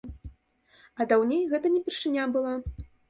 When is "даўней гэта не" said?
1.11-1.85